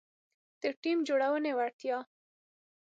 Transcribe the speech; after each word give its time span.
-د 0.61 0.63
ټیم 0.81 0.97
جوړونې 1.09 1.51
وړتیا 1.55 1.97